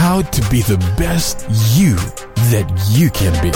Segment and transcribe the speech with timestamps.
[0.00, 1.44] how to be the best
[1.78, 1.94] you
[2.48, 3.50] that you can be.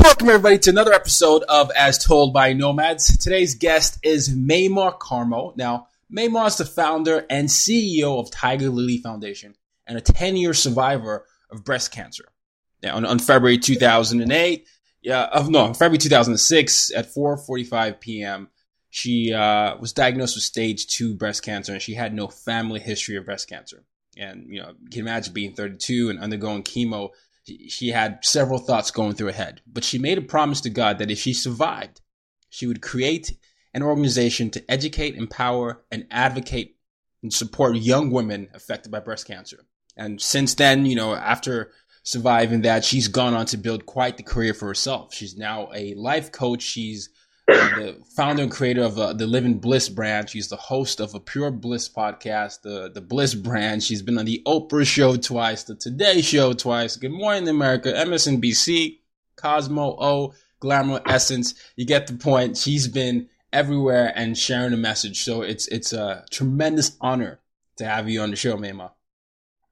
[0.00, 3.18] Welcome everybody to another episode of As Told by Nomads.
[3.18, 5.56] Today's guest is Maimah Karmo.
[5.56, 9.56] Now, Maimah is the founder and CEO of Tiger Lily Foundation
[9.88, 12.26] and a 10-year survivor of breast cancer.
[12.80, 14.68] Now, on, on February 2008,
[15.02, 18.48] yeah, no, February 2006 at 4:45 p.m.,
[18.90, 23.16] she uh, was diagnosed with stage two breast cancer, and she had no family history
[23.16, 23.84] of breast cancer.
[24.16, 27.10] And you know, you can imagine being 32 and undergoing chemo.
[27.68, 30.98] She had several thoughts going through her head, but she made a promise to God
[30.98, 32.00] that if she survived,
[32.50, 33.38] she would create
[33.74, 36.76] an organization to educate, empower, and advocate
[37.22, 39.64] and support young women affected by breast cancer.
[39.96, 41.72] And since then, you know, after
[42.08, 45.12] surviving that, she's gone on to build quite the career for herself.
[45.12, 46.62] She's now a life coach.
[46.62, 47.10] She's
[47.50, 50.30] uh, the founder and creator of uh, the Living Bliss brand.
[50.30, 53.82] She's the host of a Pure Bliss podcast, the the Bliss brand.
[53.82, 59.00] She's been on the Oprah show twice, the Today Show twice, Good Morning America, MSNBC,
[59.36, 61.54] Cosmo O, Glamour Essence.
[61.76, 62.56] You get the point.
[62.56, 65.24] She's been everywhere and sharing a message.
[65.24, 67.40] So it's it's a tremendous honor
[67.76, 68.92] to have you on the show, Maimah.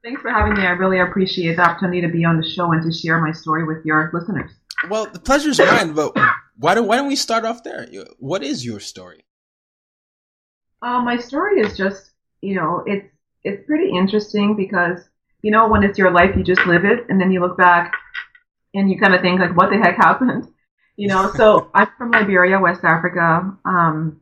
[0.06, 0.64] Thanks for having me.
[0.64, 3.64] I really appreciate the opportunity to be on the show and to share my story
[3.64, 4.52] with your listeners.
[4.88, 6.16] Well, the pleasure's mine, but
[6.56, 7.88] why don't why don't we start off there?
[8.20, 9.24] What is your story?
[10.80, 13.08] Uh, my story is just, you know, it's
[13.42, 15.00] it's pretty interesting because,
[15.42, 17.92] you know, when it's your life, you just live it, and then you look back
[18.74, 20.46] and you kind of think like, what the heck happened?
[20.94, 23.58] You know, so I'm from Liberia, West Africa.
[23.64, 24.20] Um,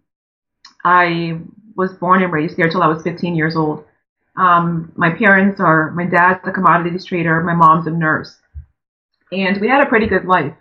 [0.83, 1.41] I
[1.77, 3.85] was born and raised there till I was 15 years old.
[4.37, 8.37] Um, my parents are, my dad's a commodities trader, my mom's a nurse.
[9.31, 10.55] And we had a pretty good life.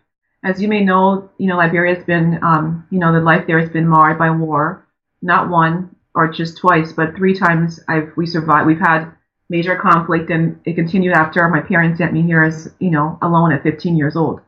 [0.43, 3.69] As you may know, you know, Liberia's been, um, you know, the life there has
[3.69, 4.87] been marred by war.
[5.21, 8.67] Not one or just twice, but three times I've, we survived.
[8.67, 9.11] We've had
[9.49, 13.53] major conflict and it continued after my parents sent me here as, you know, alone
[13.53, 14.41] at 15 years old.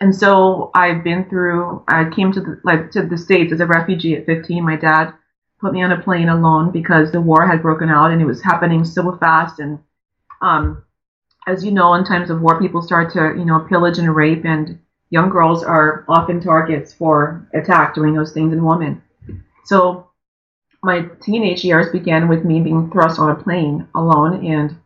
[0.00, 3.66] And so I've been through, I came to the, like, to the States as a
[3.66, 4.64] refugee at 15.
[4.64, 5.12] My dad
[5.60, 8.42] put me on a plane alone because the war had broken out and it was
[8.42, 9.58] happening so fast.
[9.58, 9.78] And
[10.40, 10.82] um,
[11.46, 14.44] as you know, in times of war, people start to you know pillage and rape,
[14.44, 14.78] and
[15.10, 19.02] young girls are often targets for attack doing those things in women.
[19.64, 20.10] So
[20.82, 24.76] my teenage years began with me being thrust on a plane alone, and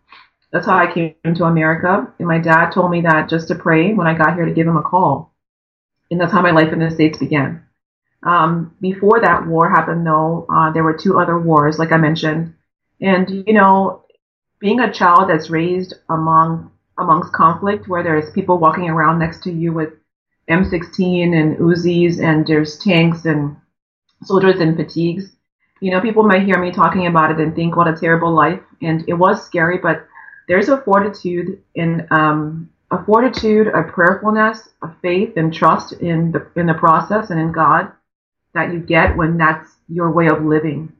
[0.52, 2.12] that's how I came to America.
[2.18, 4.66] And my dad told me that just to pray when I got here to give
[4.66, 5.32] him a call,
[6.10, 7.64] and that's how my life in the states began.
[8.24, 12.54] Um, before that war happened, though, uh, there were two other wars, like I mentioned.
[13.00, 14.04] And, you know,
[14.58, 19.52] being a child that's raised among amongst conflict, where there's people walking around next to
[19.52, 19.90] you with
[20.48, 23.56] M16 and Uzis, and there's tanks and
[24.22, 25.34] soldiers in fatigues,
[25.80, 28.60] you know, people might hear me talking about it and think, what a terrible life.
[28.80, 30.06] And it was scary, but
[30.48, 36.46] there's a fortitude in um, a fortitude, a prayerfulness, a faith and trust in the
[36.56, 37.92] in the process and in God
[38.54, 40.92] that you get when that's your way of living.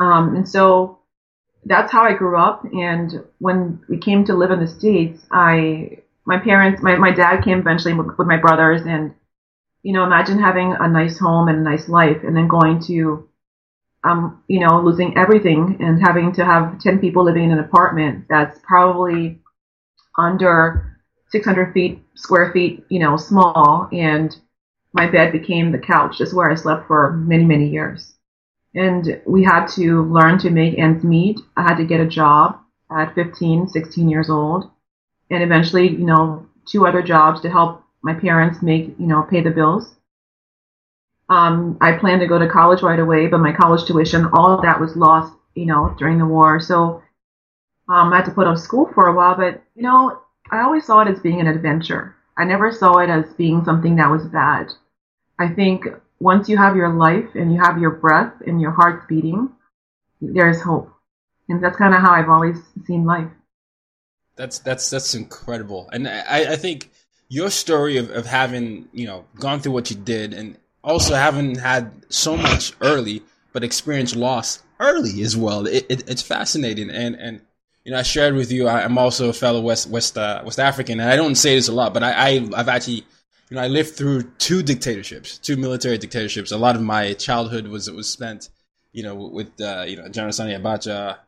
[0.00, 0.98] Um, and so
[1.64, 2.64] that's how I grew up.
[2.64, 7.42] And when we came to live in the States, I, my parents, my, my dad
[7.42, 9.14] came eventually with, with my brothers and,
[9.82, 13.28] you know, imagine having a nice home and a nice life and then going to,
[14.04, 18.26] um, you know, losing everything and having to have 10 people living in an apartment
[18.28, 19.40] that's probably
[20.18, 20.98] under
[21.30, 23.88] 600 feet, square feet, you know, small.
[23.92, 24.36] And
[24.96, 26.16] my bed became the couch.
[26.18, 28.14] That's where I slept for many, many years.
[28.74, 31.38] And we had to learn to make ends meet.
[31.56, 32.58] I had to get a job
[32.90, 34.70] at 15, 16 years old.
[35.30, 39.42] And eventually, you know, two other jobs to help my parents make, you know, pay
[39.42, 39.94] the bills.
[41.28, 44.62] Um, I planned to go to college right away, but my college tuition, all of
[44.62, 46.58] that was lost, you know, during the war.
[46.58, 47.02] So
[47.88, 50.20] um, I had to put off school for a while, but, you know,
[50.50, 52.14] I always saw it as being an adventure.
[52.38, 54.72] I never saw it as being something that was bad.
[55.38, 55.86] I think
[56.20, 59.50] once you have your life and you have your breath and your heart's beating,
[60.20, 60.90] there's hope.
[61.48, 63.30] And that's kind of how I've always seen life.
[64.36, 66.90] That's that's that's incredible, and I, I think
[67.28, 71.54] your story of, of having you know gone through what you did, and also having
[71.54, 73.22] had so much early,
[73.54, 75.66] but experienced loss early as well.
[75.66, 77.40] It, it, it's fascinating, and and
[77.82, 78.68] you know I shared with you.
[78.68, 81.68] I, am also a fellow West West uh, West African, and I don't say this
[81.68, 83.06] a lot, but I, I I've actually
[83.50, 86.52] you know I lived through two dictatorships, two military dictatorships.
[86.52, 88.48] A lot of my childhood was was spent
[88.92, 91.18] you know with uh, you know General Sani Abacha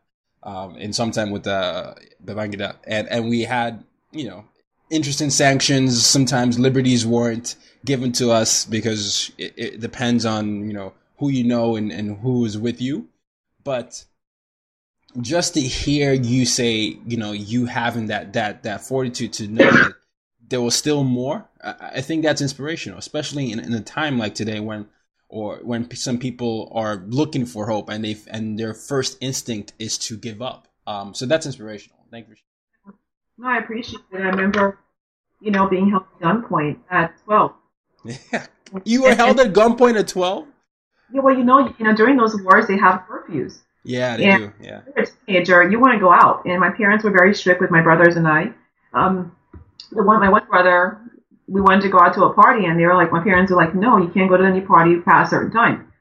[0.43, 1.93] um, and sometime with uh,
[2.23, 4.45] Babangida, and and we had you know
[4.89, 6.05] interesting sanctions.
[6.05, 7.55] Sometimes liberties weren't
[7.85, 12.17] given to us because it, it depends on you know who you know and, and
[12.19, 13.07] who is with you,
[13.63, 14.05] but
[15.21, 19.69] just to hear you say you know you having that that that fortitude to know
[19.69, 19.93] that
[20.49, 24.35] there was still more i, I think that's inspirational especially in, in a time like
[24.35, 24.87] today when
[25.29, 29.97] or when some people are looking for hope and they and their first instinct is
[29.97, 30.67] to give up.
[30.85, 31.99] Um, so that's inspirational.
[32.11, 32.35] Thank you.
[33.37, 34.17] No, I appreciate it.
[34.17, 34.79] I remember,
[35.39, 37.53] you know, being held at gunpoint at twelve.
[38.03, 38.47] Yeah,
[38.83, 40.47] you were held at gunpoint at twelve.
[41.13, 43.59] Yeah, well, you know, you know, during those wars they have curfews.
[43.83, 44.53] Yeah, they and do.
[44.61, 44.81] Yeah.
[44.95, 47.71] You're a teenager, you want to go out, and my parents were very strict with
[47.71, 48.51] my brothers and I.
[48.93, 49.35] Um,
[49.91, 51.01] the one, my one brother,
[51.47, 53.57] we wanted to go out to a party and they were like, my parents were
[53.57, 55.91] like, no, you can't go to any party past a certain time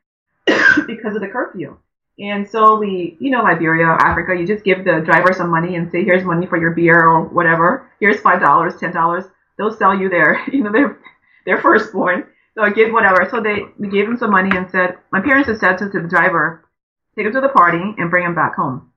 [0.86, 1.76] because of the curfew.
[2.18, 5.90] And so we, you know, Liberia, Africa, you just give the driver some money and
[5.90, 7.90] say, here's money for your beer or whatever.
[8.00, 9.24] Here's five dollars, ten dollars.
[9.56, 10.98] They'll sell you their, you know, their,
[11.46, 12.26] their firstborn.
[12.54, 13.26] So I give whatever.
[13.30, 16.00] So they, we gave them some money and said, my parents had said to, to
[16.02, 16.68] the driver,
[17.14, 18.92] take him to the party and bring him back home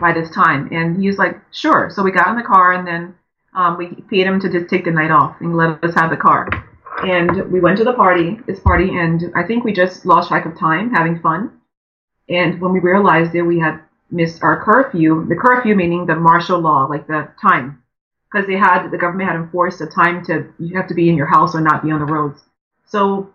[0.00, 0.68] by this time.
[0.72, 1.88] And he was like, sure.
[1.94, 3.14] So we got in the car and then
[3.56, 6.16] um, we paid him to just take the night off and let us have the
[6.16, 6.48] car.
[7.02, 10.46] And we went to the party, this party, and I think we just lost track
[10.46, 11.60] of time having fun.
[12.28, 13.80] And when we realized that we had
[14.10, 17.82] missed our curfew, the curfew meaning the martial law, like the time,
[18.30, 21.16] because they had the government had enforced a time to you have to be in
[21.16, 22.42] your house or not be on the roads.
[22.86, 23.32] So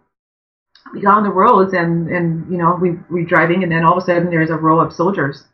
[0.93, 3.97] we got on the roads and and you know we we driving and then all
[3.97, 5.45] of a sudden there's a row of soldiers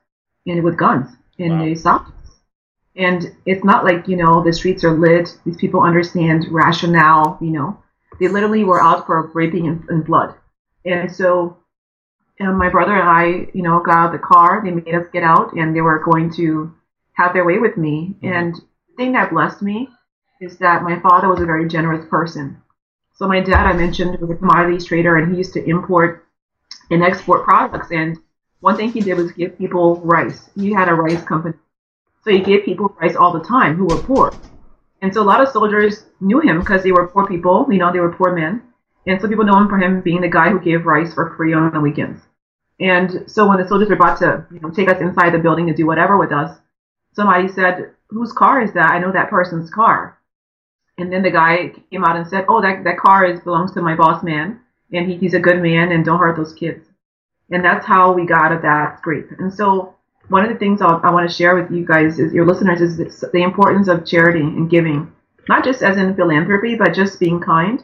[0.46, 1.10] and with guns
[1.40, 1.66] and wow.
[1.66, 2.12] they stopped
[2.98, 5.38] and it's not like, you know, the streets are lit.
[5.46, 7.82] These people understand rationale, you know.
[8.20, 10.34] They literally were out for raping and, and blood.
[10.86, 11.58] And so
[12.40, 14.62] and my brother and I, you know, got out of the car.
[14.64, 16.74] They made us get out and they were going to
[17.14, 18.16] have their way with me.
[18.22, 18.34] Mm-hmm.
[18.34, 19.90] And the thing that blessed me
[20.40, 22.62] is that my father was a very generous person.
[23.16, 26.28] So my dad, I mentioned, was a commodities trader and he used to import
[26.92, 27.90] and export products.
[27.92, 28.18] And
[28.60, 30.50] one thing he did was give people rice.
[30.56, 31.56] He had a rice company
[32.28, 34.34] so he gave people rice all the time who were poor.
[35.02, 37.94] And so a lot of soldiers knew him because they were poor people, you know,
[37.94, 38.64] they were poor men.
[39.06, 41.54] And so people know him for him being the guy who gave rice for free
[41.54, 42.22] on the weekends.
[42.82, 45.68] And so when the soldiers were about to, you know, take us inside the building
[45.68, 46.58] to do whatever with us,
[47.14, 48.92] somebody said, whose car is that?
[48.92, 50.20] I know that person's car.
[50.98, 53.82] And then the guy came out and said, oh, that, that car is belongs to
[53.82, 54.60] my boss man.
[54.92, 56.84] And he, he's a good man and don't hurt those kids.
[57.50, 59.30] And that's how we got of that scrape.
[59.40, 59.96] And so
[60.30, 62.82] one of the things I'll, i want to share with you guys is your listeners
[62.82, 65.12] is the importance of charity and giving,
[65.48, 67.84] not just as in philanthropy, but just being kind.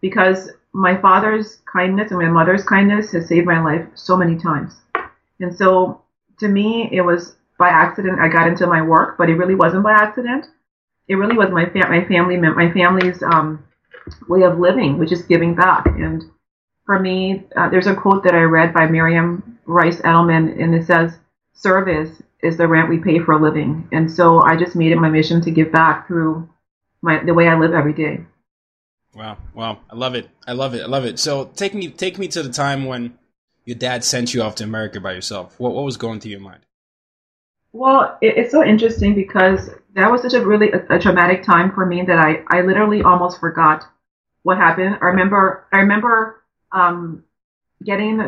[0.00, 4.80] Because my father's kindness and my mother's kindness has saved my life so many times.
[5.40, 6.02] And so
[6.38, 9.84] to me, it was by accident I got into my work, but it really wasn't
[9.84, 10.46] by accident.
[11.08, 13.64] It really was my my family my family's um,
[14.28, 15.86] way of living, which is giving back.
[15.86, 16.24] And
[16.84, 20.86] for me, uh, there's a quote that I read by Marian Wright Edelman, and it
[20.86, 21.18] says,
[21.56, 23.88] service is the rent we pay for a living.
[23.92, 26.48] And so I just made it my mission to give back through
[27.02, 28.20] my the way I live every day.
[29.14, 30.28] Wow, wow, I love it.
[30.46, 30.82] I love it.
[30.82, 31.18] I love it.
[31.18, 33.18] So take me take me to the time when
[33.64, 35.58] your dad sent you off to America by yourself.
[35.58, 36.60] What what was going through your mind?
[37.72, 41.72] Well, it, it's so interesting because that was such a really a, a traumatic time
[41.72, 43.84] for me that I I literally almost forgot
[44.42, 44.98] what happened.
[45.02, 47.24] I remember, I remember, um,
[47.84, 48.20] getting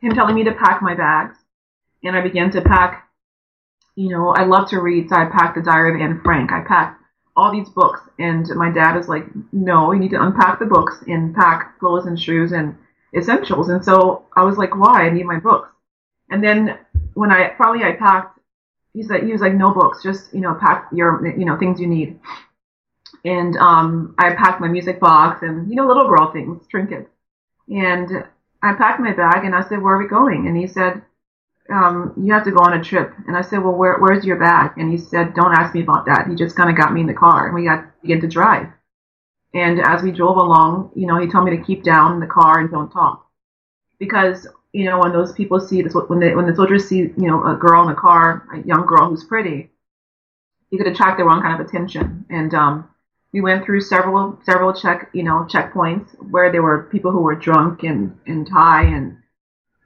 [0.00, 1.36] him telling me to pack my bags
[2.06, 3.08] and I began to pack,
[3.96, 5.08] you know, I love to read.
[5.08, 6.52] So I packed the diary of Anne Frank.
[6.52, 7.02] I packed
[7.36, 11.02] all these books and my dad was like, no, you need to unpack the books
[11.06, 12.76] and pack clothes and shoes and
[13.14, 13.68] essentials.
[13.68, 15.06] And so I was like, why?
[15.06, 15.68] I need my books.
[16.30, 16.78] And then
[17.14, 18.38] when I finally I packed,
[18.94, 21.78] he said he was like, no books, just you know pack your you know things
[21.78, 22.18] you need.
[23.24, 27.10] And um, I packed my music box and you know little girl things, trinkets.
[27.68, 28.24] And
[28.62, 30.46] I packed my bag and I said, where are we going?
[30.48, 31.02] And he said,
[31.70, 33.12] um, you have to go on a trip.
[33.26, 34.72] And I said, well, where, where's your bag?
[34.76, 36.26] And he said, don't ask me about that.
[36.28, 38.66] He just kind of got me in the car and we got begin to drive.
[39.54, 42.26] And as we drove along, you know, he told me to keep down in the
[42.26, 43.26] car and don't talk.
[43.98, 47.14] Because, you know, when those people see this, when they, when the soldiers see, you
[47.16, 49.70] know, a girl in a car, a young girl who's pretty,
[50.70, 52.26] you could attract the wrong kind of attention.
[52.28, 52.90] And, um,
[53.32, 57.34] we went through several, several check, you know, checkpoints where there were people who were
[57.34, 59.18] drunk and, and high and,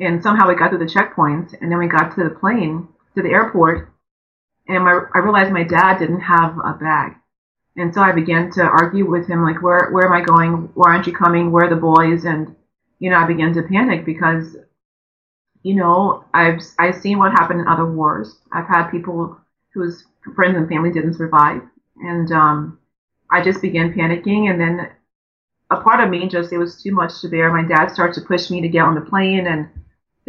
[0.00, 3.22] and somehow we got through the checkpoints and then we got to the plane, to
[3.22, 3.92] the airport.
[4.66, 7.12] And my, I realized my dad didn't have a bag.
[7.76, 10.70] And so I began to argue with him, like, where, where am I going?
[10.74, 11.52] Why aren't you coming?
[11.52, 12.24] Where are the boys?
[12.24, 12.56] And,
[12.98, 14.56] you know, I began to panic because,
[15.62, 18.36] you know, I've, I've seen what happened in other wars.
[18.52, 19.38] I've had people
[19.72, 20.04] whose
[20.34, 21.62] friends and family didn't survive.
[21.96, 22.78] And, um,
[23.30, 24.50] I just began panicking.
[24.50, 24.90] And then
[25.70, 27.52] a part of me just, it was too much to bear.
[27.52, 29.68] My dad started to push me to get on the plane and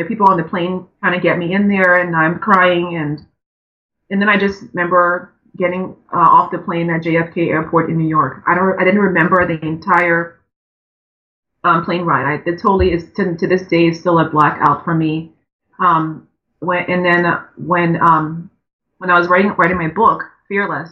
[0.01, 2.95] the people on the plane kind of get me in there and I'm crying.
[2.95, 3.25] And,
[4.09, 8.07] and then I just remember getting uh, off the plane at JFK Airport in New
[8.07, 8.43] York.
[8.47, 10.39] I don't, I didn't remember the entire
[11.63, 12.25] um, plane ride.
[12.25, 15.31] I, it totally is to, to this day is still a blackout for me.
[15.79, 16.27] Um,
[16.59, 18.49] when and then uh, when um,
[18.99, 20.91] when I was writing writing my book, Fearless,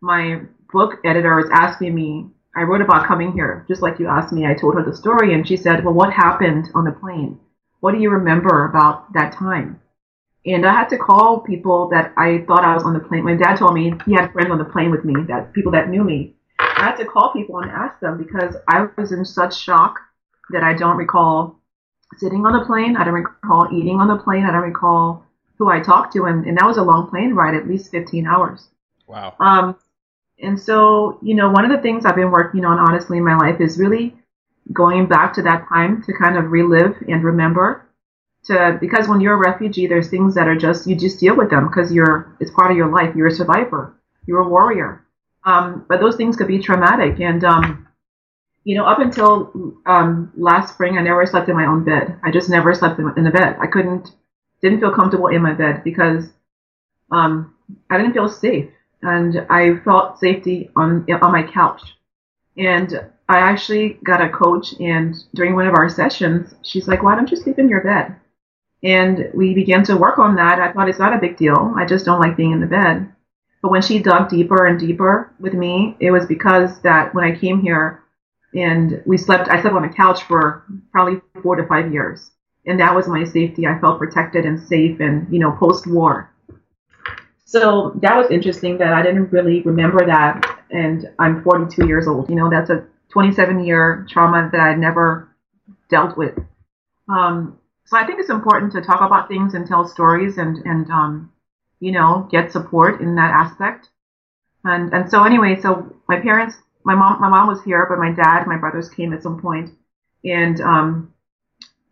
[0.00, 0.40] my
[0.72, 2.26] book editor was asking me.
[2.56, 4.46] I wrote about coming here, just like you asked me.
[4.46, 7.38] I told her the story, and she said, "Well, what happened on the plane?
[7.84, 9.78] What do you remember about that time?"
[10.46, 13.24] And I had to call people that I thought I was on the plane.
[13.24, 15.90] My dad told me he had friends on the plane with me, that people that
[15.90, 16.34] knew me.
[16.58, 20.00] I had to call people and ask them because I was in such shock
[20.50, 21.60] that I don't recall
[22.16, 22.96] sitting on the plane.
[22.96, 24.44] I don't recall eating on the plane.
[24.44, 25.26] I don't recall
[25.58, 26.24] who I talked to.
[26.24, 28.68] And, and that was a long plane ride, at least 15 hours.
[29.06, 29.34] Wow.
[29.40, 29.76] Um,
[30.38, 33.36] and so, you know, one of the things I've been working on honestly in my
[33.36, 34.16] life is really
[34.72, 37.86] going back to that time to kind of relive and remember
[38.44, 41.50] to because when you're a refugee, there's things that are just you just deal with
[41.50, 43.14] them because you're it's part of your life.
[43.14, 43.98] You're a survivor.
[44.26, 45.04] You're a warrior.
[45.44, 47.20] Um, but those things could be traumatic.
[47.20, 47.88] And um,
[48.64, 49.52] you know, up until
[49.86, 52.18] um, last spring, I never slept in my own bed.
[52.24, 53.56] I just never slept in, in the bed.
[53.60, 54.10] I couldn't,
[54.62, 56.24] didn't feel comfortable in my bed because
[57.12, 57.54] um,
[57.90, 58.70] I didn't feel safe,
[59.02, 61.82] and I felt safety on on my couch.
[62.56, 67.14] And I actually got a coach, and during one of our sessions, she's like, "Why
[67.16, 68.16] don't you sleep in your bed?"
[68.82, 70.60] And we began to work on that.
[70.60, 71.72] I thought it's not a big deal.
[71.76, 73.08] I just don't like being in the bed.
[73.62, 77.34] But when she dug deeper and deeper with me, it was because that when I
[77.34, 78.02] came here
[78.54, 82.30] and we slept, I slept on a couch for probably four to five years.
[82.66, 83.66] And that was my safety.
[83.66, 86.30] I felt protected and safe and, you know, post war.
[87.46, 90.53] So that was interesting that I didn't really remember that.
[90.70, 92.28] And I'm 42 years old.
[92.28, 95.28] You know, that's a 27 year trauma that I've never
[95.88, 96.34] dealt with.
[97.08, 100.90] Um, so I think it's important to talk about things and tell stories and, and,
[100.90, 101.32] um,
[101.80, 103.88] you know, get support in that aspect.
[104.64, 108.10] And, and so anyway, so my parents, my mom, my mom was here, but my
[108.10, 109.70] dad, my brothers came at some point
[110.24, 111.12] and, um,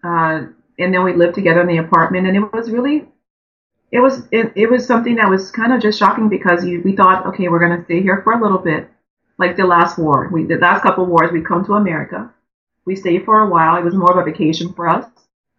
[0.02, 0.46] uh,
[0.78, 3.06] and then we lived together in the apartment and it was really,
[3.92, 6.96] it was, it, it was something that was kind of just shocking because you, we
[6.96, 8.88] thought, okay, we're going to stay here for a little bit.
[9.38, 12.32] Like the last war, we, the last couple wars, we come to America.
[12.86, 13.76] We stayed for a while.
[13.76, 15.04] It was more of a vacation for us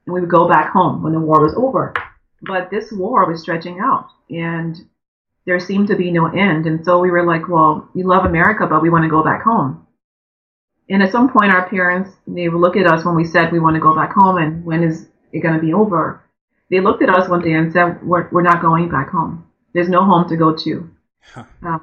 [0.06, 1.94] and we would go back home when the war was over.
[2.42, 4.78] But this war was stretching out and
[5.46, 6.66] there seemed to be no end.
[6.66, 9.44] And so we were like, well, we love America, but we want to go back
[9.44, 9.86] home.
[10.90, 13.60] And at some point, our parents, they would look at us when we said we
[13.60, 16.22] want to go back home and when is it going to be over?
[16.70, 19.48] They looked at us one day and said, we're, we're not going back home.
[19.74, 20.90] There's no home to go to.
[21.22, 21.44] Huh.
[21.66, 21.80] Uh,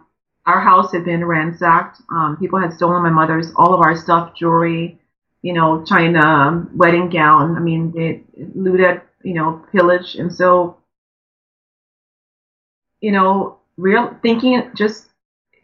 [0.46, 2.00] our house had been ransacked.
[2.10, 4.98] Um, people had stolen my mother's, all of our stuff, jewelry,
[5.42, 7.56] you know, China wedding gown.
[7.56, 8.22] I mean, they
[8.54, 10.14] looted, you know, pillage.
[10.16, 10.78] And so,
[13.00, 15.08] you know, real thinking, just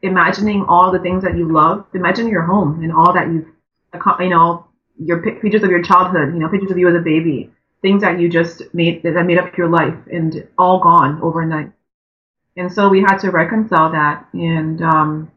[0.02, 3.49] imagining all the things that you love, imagine your home and all that you've,
[4.20, 4.66] you know,
[4.99, 7.50] your pictures of your childhood, you know, pictures of you as a baby,
[7.86, 11.70] things that you just made, that made up your life and all gone overnight.
[12.56, 14.26] And so we had to reconcile that.
[14.32, 15.30] And, um,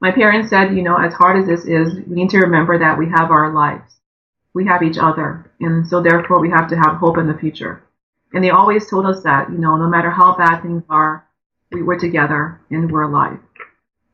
[0.00, 2.98] my parents said, you know, as hard as this is, we need to remember that
[2.98, 4.00] we have our lives.
[4.52, 5.52] We have each other.
[5.60, 7.84] And so therefore we have to have hope in the future.
[8.32, 11.24] And they always told us that, you know, no matter how bad things are,
[11.70, 13.38] we were together and we're alive.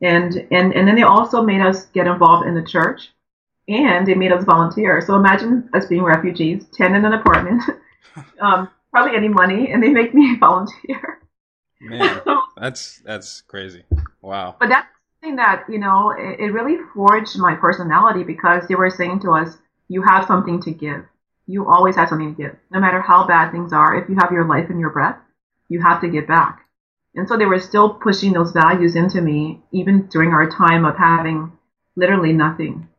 [0.01, 3.09] And, and, and then they also made us get involved in the church
[3.67, 5.01] and they made us volunteer.
[5.05, 7.63] So imagine us being refugees, 10 in an apartment,
[8.41, 11.19] um, probably any money, and they make me volunteer.
[11.81, 12.21] Man,
[12.57, 13.83] that's, that's crazy.
[14.21, 14.55] Wow.
[14.59, 14.87] But that's
[15.21, 19.31] something that, you know, it, it really forged my personality because they were saying to
[19.31, 19.57] us,
[19.87, 21.05] you have something to give.
[21.47, 22.55] You always have something to give.
[22.71, 25.17] No matter how bad things are, if you have your life and your breath,
[25.69, 26.65] you have to give back.
[27.15, 30.97] And so they were still pushing those values into me, even during our time of
[30.97, 31.51] having
[31.95, 32.89] literally nothing.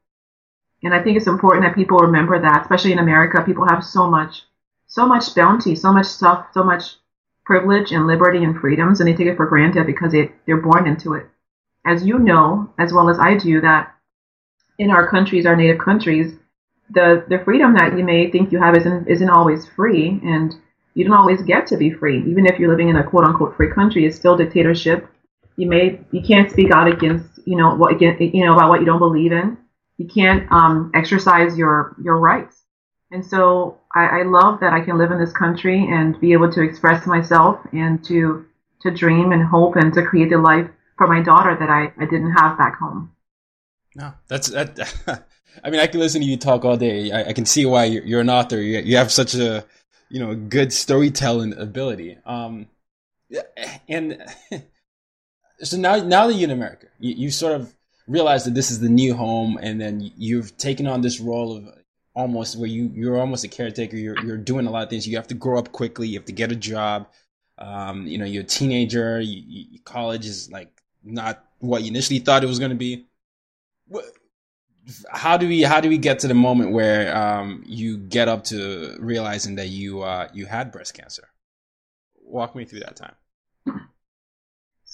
[0.87, 4.09] And I think it's important that people remember that, especially in America, people have so
[4.09, 4.45] much,
[4.87, 6.95] so much bounty, so much stuff, so much
[7.45, 10.87] privilege and liberty and freedoms, and they take it for granted because it, they're born
[10.87, 11.27] into it.
[11.85, 13.97] As you know, as well as I do, that
[14.79, 16.35] in our countries, our native countries,
[16.91, 20.55] the, the freedom that you may think you have isn't, isn't always free, and
[20.95, 22.23] you don't always get to be free.
[22.31, 25.09] Even if you're living in a quote unquote free country, it's still dictatorship.
[25.57, 28.87] You may, you can't speak out against, you know, what, you know, about what you
[28.87, 29.59] don't believe in
[29.99, 32.63] you can't um, exercise your your rights.
[33.11, 36.51] And so I, I love that I can live in this country and be able
[36.53, 38.47] to express myself and to
[38.83, 42.07] to dream and hope and to create the life for my daughter that I, I
[42.07, 43.13] didn't have back home.
[43.95, 44.79] No, that's that.
[45.65, 47.11] I mean, I can listen to you talk all day.
[47.11, 48.61] I, I can see why you're, you're, an author.
[48.61, 49.65] You, you have such a
[50.11, 52.19] you know good storytelling ability.
[52.27, 52.67] Um,
[53.89, 54.23] and
[55.63, 57.75] so now now that you're in America, you, you sort of
[58.07, 61.69] realize that this is the new home, and then you've taken on this role of
[62.15, 63.97] almost where you you're almost a caretaker.
[63.97, 65.07] You're you're doing a lot of things.
[65.07, 66.09] You have to grow up quickly.
[66.09, 67.09] You have to get a job.
[67.59, 69.21] Um, you know, you're a teenager.
[69.21, 73.07] You, you, college is like not what you initially thought it was going to be.
[75.11, 78.45] How do we how do we get to the moment where um, you get up
[78.45, 81.29] to realizing that you uh, you had breast cancer?
[82.23, 83.15] Walk me through that time.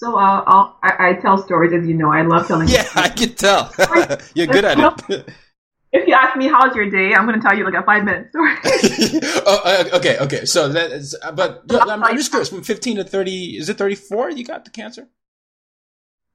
[0.03, 2.11] So uh, I'll, I, I, tell stories, as you know.
[2.11, 2.67] I love telling.
[2.67, 3.71] yeah, I can tell.
[4.35, 5.29] You're good at it.
[5.93, 8.03] If you ask me how's your day, I'm going to tell you like a five
[8.03, 8.51] minute story.
[9.45, 10.43] oh, uh, okay, okay.
[10.43, 12.49] So that is, but I'm, I'm just curious.
[12.49, 14.31] From 15 to 30, is it 34?
[14.31, 15.07] You got the cancer?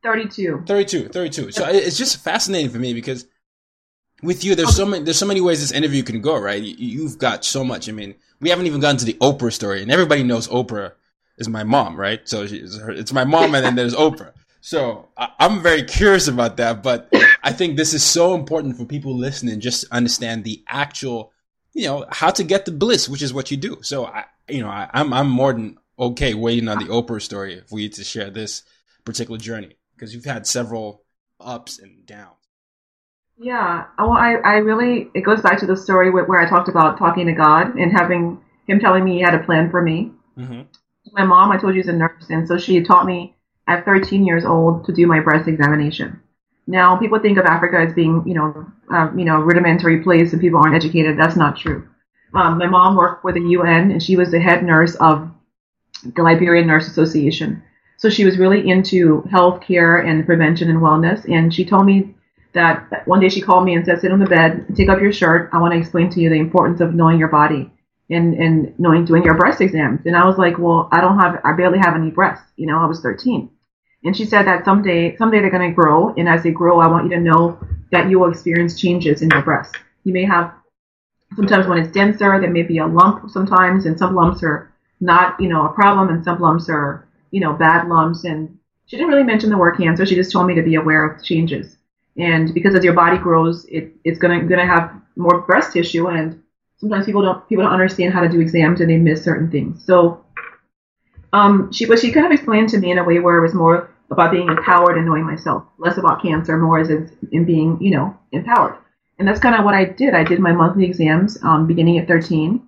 [0.03, 0.65] 32.
[0.67, 1.53] 32, 32.
[1.53, 3.27] So it's just fascinating for me because
[4.23, 6.63] with you, there's so many, there's so many ways this interview can go, right?
[6.63, 7.87] You've got so much.
[7.91, 10.93] I mean, we haven't even gotten to the Oprah story, and everybody knows Oprah
[11.39, 12.29] is my mom, right?
[12.29, 14.33] So it's my mom, and then there's Oprah.
[14.61, 17.09] So I, am very curious about that, but
[17.43, 21.33] I think this is so important for people listening just to understand the actual,
[21.73, 23.79] you know, how to get the bliss, which is what you do.
[23.83, 27.63] So I, you know, I, I'm I'm more than okay waiting on the Oprah story
[27.67, 28.63] for you to share this
[29.05, 31.05] particular journey because you've had several
[31.41, 32.35] ups and downs.
[33.39, 36.69] Yeah, well, I I really it goes back to the story where, where I talked
[36.69, 40.11] about talking to God and having him telling me he had a plan for me.
[40.37, 40.63] Mm-hmm
[41.13, 43.35] my mom, I told you, is a nurse, and so she taught me
[43.67, 46.21] at 13 years old to do my breast examination.
[46.67, 50.41] Now, people think of Africa as being, you know, uh, you know, rudimentary place and
[50.41, 51.19] people aren't educated.
[51.19, 51.89] That's not true.
[52.35, 55.31] Um, my mom worked for the UN, and she was the head nurse of
[56.05, 57.63] the Liberian Nurse Association.
[57.97, 61.29] So she was really into health care and prevention and wellness.
[61.29, 62.15] And she told me
[62.53, 65.13] that one day she called me and said, sit on the bed, take off your
[65.13, 65.51] shirt.
[65.53, 67.71] I want to explain to you the importance of knowing your body
[68.11, 70.01] and knowing doing your breast exams.
[70.07, 72.47] And I was like, well, I don't have, I barely have any breasts.
[72.57, 73.51] You know, I was 13.
[74.05, 77.05] And she said that someday, someday they're to grow, and as they grow, I want
[77.05, 77.59] you to know
[77.91, 79.77] that you will experience changes in your breasts.
[80.05, 80.55] You may have
[81.35, 85.41] sometimes when it's denser, there may be a lump sometimes, and some lumps are not,
[85.41, 88.25] you know, a problem, and some lumps are, you know, bad lumps.
[88.25, 90.07] And she didn't really mention the word cancer.
[90.07, 91.77] She just told me to be aware of changes.
[92.17, 96.43] And because as your body grows, it, it's gonna gonna have more breast tissue, and
[96.79, 99.85] sometimes people don't people don't understand how to do exams and they miss certain things.
[99.85, 100.25] So
[101.33, 103.55] um, she but she kind of explained to me in a way where it was
[103.55, 107.91] more about being empowered and knowing myself, less about cancer, more as in being you
[107.91, 108.77] know empowered.
[109.19, 110.15] And that's kind of what I did.
[110.15, 112.63] I did my monthly exams um, beginning at 13,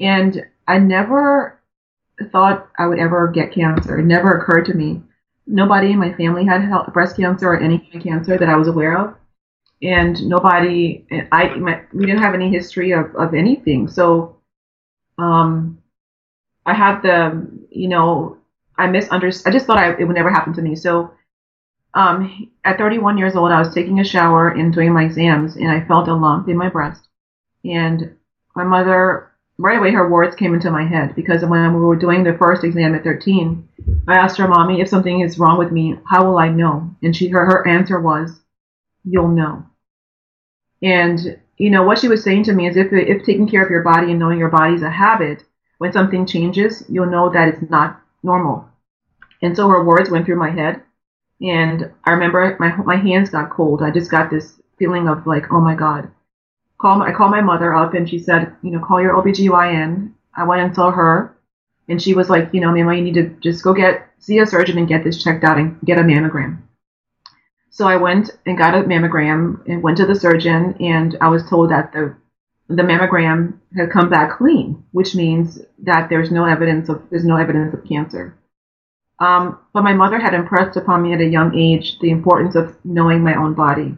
[0.00, 1.60] and I never
[2.32, 3.98] thought I would ever get cancer.
[3.98, 5.00] It never occurred to me.
[5.46, 8.68] Nobody in my family had breast cancer or any kind of cancer that I was
[8.68, 9.14] aware of
[9.82, 14.36] and nobody i my, we didn't have any history of, of anything so
[15.18, 15.78] um
[16.66, 18.36] i had the you know
[18.78, 21.12] i misunderstood i just thought I, it would never happen to me so
[21.94, 25.68] um at 31 years old i was taking a shower and doing my exams and
[25.68, 27.08] i felt a lump in my breast
[27.64, 28.16] and
[28.54, 32.24] my mother right away her words came into my head because when we were doing
[32.24, 33.68] the first exam at 13,
[34.08, 37.14] I asked her, "Mommy, if something is wrong with me, how will I know?" And
[37.14, 38.40] she her her answer was,
[39.04, 39.64] "You'll know."
[40.82, 43.70] And you know what she was saying to me is, if if taking care of
[43.70, 45.44] your body and knowing your body is a habit,
[45.78, 48.68] when something changes, you'll know that it's not normal.
[49.42, 50.82] And so her words went through my head,
[51.40, 53.82] and I remember my my hands got cold.
[53.82, 56.10] I just got this feeling of like, oh my god.
[56.78, 60.12] Call my, I called my mother up, and she said, you know, call your OBGYN.
[60.34, 61.36] I went and saw her,
[61.88, 64.46] and she was like, you know, Mama, you need to just go get see a
[64.46, 66.58] surgeon and get this checked out and get a mammogram.
[67.72, 71.48] So I went and got a mammogram and went to the surgeon, and I was
[71.48, 72.14] told that the
[72.68, 77.36] the mammogram had come back clean, which means that there's no evidence of there's no
[77.36, 78.38] evidence of cancer.
[79.18, 82.76] Um, but my mother had impressed upon me at a young age the importance of
[82.84, 83.94] knowing my own body.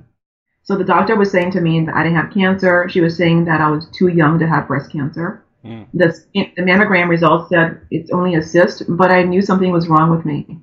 [0.63, 2.89] So the doctor was saying to me that I didn't have cancer.
[2.89, 5.45] She was saying that I was too young to have breast cancer.
[5.65, 5.89] Mm.
[5.95, 10.11] The, the mammogram results said it's only a cyst, but I knew something was wrong
[10.11, 10.61] with me.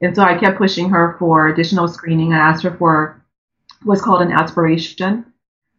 [0.00, 2.32] And so I kept pushing her for additional screening.
[2.32, 3.22] I asked her for
[3.84, 5.26] what's called an aspiration.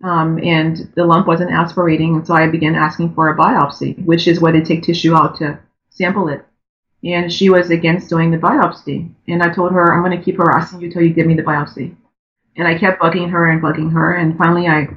[0.03, 2.15] Um, and the lump wasn't aspirating.
[2.15, 5.37] And so I began asking for a biopsy, which is where they take tissue out
[5.37, 6.45] to sample it.
[7.03, 9.11] And she was against doing the biopsy.
[9.27, 11.43] And I told her, I'm going to keep harassing you till you give me the
[11.43, 11.95] biopsy.
[12.57, 14.13] And I kept bugging her and bugging her.
[14.13, 14.87] And finally I,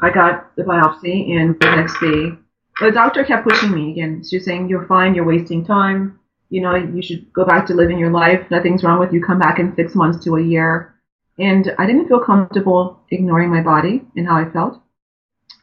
[0.00, 2.38] I got the biopsy and the next day,
[2.80, 4.24] the doctor kept pushing me again.
[4.28, 5.14] She was saying, you're fine.
[5.14, 6.18] You're wasting time
[6.54, 8.48] you know, you should go back to living your life.
[8.48, 9.20] Nothing's wrong with you.
[9.20, 10.94] Come back in six months to a year.
[11.36, 14.80] And I didn't feel comfortable ignoring my body and how I felt.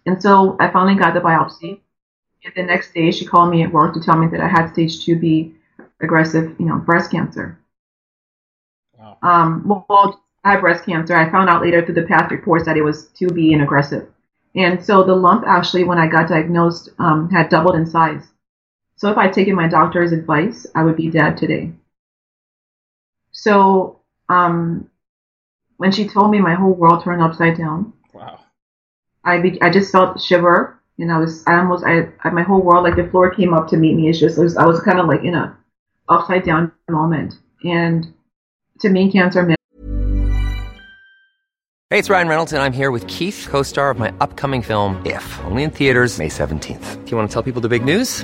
[0.05, 1.79] And so I finally got the biopsy.
[2.43, 4.73] And the next day she called me at work to tell me that I had
[4.73, 5.53] stage 2B
[6.01, 7.57] aggressive, you know, breast cancer.
[8.99, 9.17] Wow.
[9.23, 11.15] Um, well, I have breast cancer.
[11.15, 14.09] I found out later through the past reports that it was 2B and aggressive.
[14.55, 18.27] And so the lump actually, when I got diagnosed, um, had doubled in size.
[19.01, 21.71] So if I'd taken my doctor's advice, I would be dead today.
[23.31, 24.91] So um,
[25.77, 27.93] when she told me, my whole world turned upside down.
[28.13, 28.41] Wow.
[29.23, 32.61] I be- I just felt shiver, and I was I almost I, I my whole
[32.61, 34.07] world like the floor came up to meet me.
[34.07, 35.57] It's just it was, I was kind of like in a
[36.07, 38.13] upside down moment, and
[38.81, 39.47] to me, cancer.
[41.89, 45.43] Hey, it's Ryan Reynolds, and I'm here with Keith, co-star of my upcoming film If,
[45.45, 47.03] only in theaters May 17th.
[47.03, 48.23] Do you want to tell people the big news?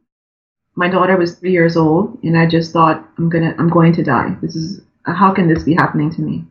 [0.75, 4.03] my daughter was three years old, and I just thought, I'm gonna, I'm going to
[4.03, 4.35] die.
[4.41, 6.45] This is, how can this be happening to me?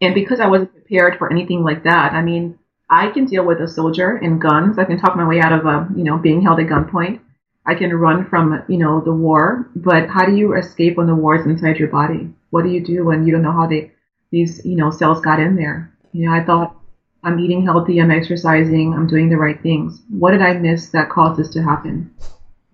[0.00, 2.58] And because I wasn't prepared for anything like that, I mean,
[2.90, 4.78] I can deal with a soldier and guns.
[4.78, 7.20] I can talk my way out of a, you know, being held at gunpoint.
[7.66, 9.68] I can run from, you know, the war.
[9.76, 12.30] But how do you escape when the war is inside your body?
[12.50, 13.92] What do you do when you don't know how they,
[14.30, 15.92] these, you know, cells got in there?
[16.12, 16.76] You know, I thought
[17.22, 20.00] I'm eating healthy, I'm exercising, I'm doing the right things.
[20.08, 22.14] What did I miss that caused this to happen?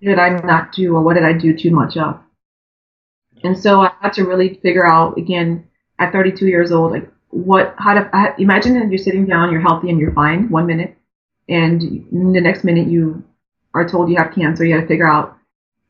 [0.02, 2.20] Did I not do or what did I do too much of?
[3.42, 7.74] And so I had to really figure out again at 32 years old, like what,
[7.78, 10.96] how to, I, imagine that you're sitting down, you're healthy and you're fine one minute
[11.48, 13.22] and the next minute you
[13.74, 14.64] are told you have cancer.
[14.64, 15.36] You got to figure out,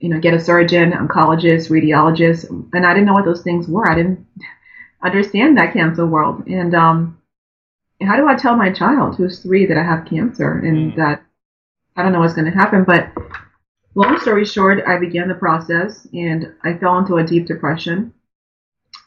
[0.01, 2.49] you know, get a surgeon, oncologist, radiologist.
[2.73, 3.89] And I didn't know what those things were.
[3.89, 4.27] I didn't
[5.03, 6.47] understand that cancer world.
[6.47, 7.21] And, um,
[8.03, 10.97] how do I tell my child who's three that I have cancer and mm.
[10.97, 11.23] that
[11.97, 12.85] I don't know what's going to happen?
[12.85, 13.13] But
[13.97, 18.13] Long story short, I began the process and I fell into a deep depression.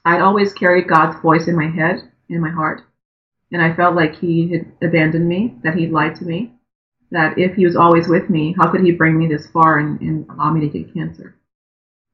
[0.06, 2.84] I'd always carried God's voice in my head, in my heart,
[3.52, 6.54] and I felt like He had abandoned me, that He'd lied to me,
[7.12, 10.00] that if He was always with me, how could He bring me this far and,
[10.00, 11.36] and allow me to get cancer?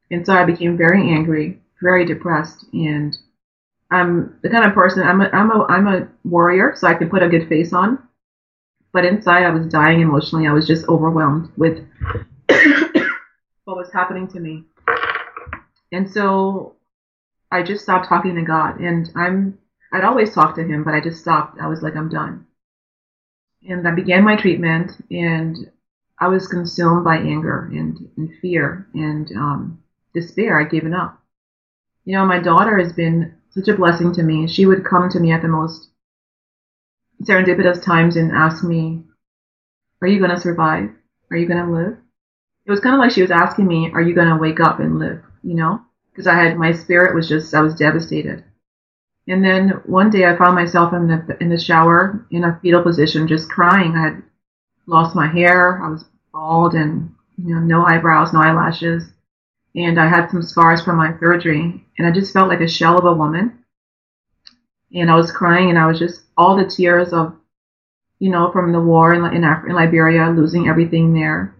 [0.09, 3.15] And so I became very angry, very depressed, and
[3.91, 7.09] I'm the kind of person I'm a I'm a I'm a warrior, so I can
[7.09, 7.99] put a good face on.
[8.91, 10.47] But inside, I was dying emotionally.
[10.47, 11.85] I was just overwhelmed with
[13.65, 14.65] what was happening to me.
[15.91, 16.75] And so
[17.51, 18.79] I just stopped talking to God.
[18.79, 19.57] And I'm,
[19.91, 21.59] I'd always talk to him, but I just stopped.
[21.61, 22.47] I was like, I'm done.
[23.67, 25.71] And I began my treatment and
[26.19, 30.59] I was consumed by anger and, and fear and um, despair.
[30.59, 31.21] I'd given up.
[32.05, 34.47] You know, my daughter has been such a blessing to me.
[34.47, 35.89] She would come to me at the most
[37.23, 39.03] serendipitous times and ask me,
[40.01, 40.89] Are you going to survive?
[41.31, 41.97] Are you going to live?
[42.65, 44.79] It was kind of like she was asking me, Are you going to wake up
[44.79, 45.21] and live?
[45.43, 45.81] You know?
[46.11, 48.43] Because I had, my spirit was just, I was devastated.
[49.27, 52.83] And then one day I found myself in the, in the shower in a fetal
[52.83, 53.95] position, just crying.
[53.95, 54.23] I had
[54.85, 55.81] lost my hair.
[55.83, 59.03] I was bald and, you know, no eyebrows, no eyelashes.
[59.75, 61.83] And I had some scars from my surgery.
[61.97, 63.59] And I just felt like a shell of a woman.
[64.93, 67.35] And I was crying and I was just all the tears of,
[68.19, 71.55] you know, from the war in, in, in Liberia, losing everything there.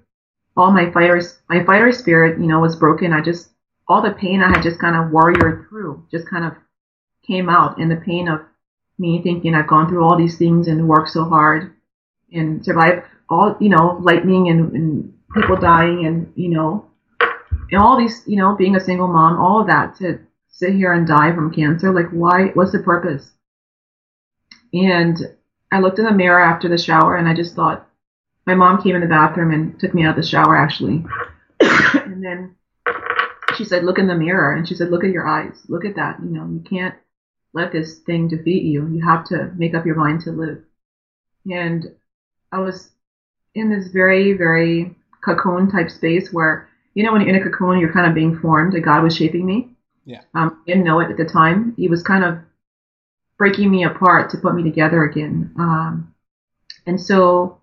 [0.56, 3.14] All my fighter, my fighter spirit, you know, was broken.
[3.14, 3.50] I just,
[3.88, 6.54] all the pain I had just kind of warriored through, just kind of
[7.26, 8.42] came out and the pain of
[9.00, 11.74] me thinking I've gone through all these things and worked so hard
[12.32, 16.86] and survived all, you know, lightning and, and people dying and, you know,
[17.72, 20.94] and all these, you know, being a single mom, all of that to sit here
[20.94, 21.92] and die from cancer.
[21.92, 22.48] Like, why?
[22.54, 23.32] What's the purpose?
[24.74, 25.18] And
[25.72, 27.88] I looked in the mirror after the shower and I just thought,
[28.46, 31.04] my mom came in the bathroom and took me out of the shower actually.
[31.60, 32.56] and then
[33.56, 34.54] she said, look in the mirror.
[34.54, 35.64] And she said, look at your eyes.
[35.68, 36.20] Look at that.
[36.22, 36.96] You know, you can't
[37.54, 38.88] let this thing defeat you.
[38.88, 40.64] You have to make up your mind to live.
[41.46, 41.86] And
[42.52, 42.92] I was
[43.56, 47.80] in this very, very cocoon type space where, you know, when you're in a cocoon,
[47.80, 48.74] you're kind of being formed.
[48.74, 49.70] And God was shaping me.
[50.06, 50.22] Yeah.
[50.34, 51.74] Um, I didn't know it at the time.
[51.78, 52.40] He was kind of
[53.38, 55.54] breaking me apart to put me together again.
[55.58, 56.14] Um,
[56.86, 57.60] and so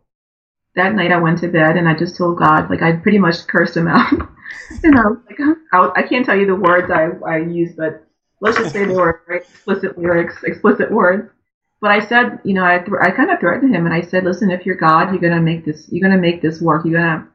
[0.77, 3.47] that night I went to bed and I just told God, like I pretty much
[3.47, 4.13] cursed him out.
[4.83, 8.07] and I was like, I, can't tell you the words I, I used, but
[8.41, 11.31] let's just say they were very explicit lyrics, explicit words.
[11.81, 14.25] But I said, you know, I, th- I kind of threatened him and I said,
[14.25, 16.85] listen, if you're God, you're going to make this, you're going to make this work.
[16.85, 17.27] You're going to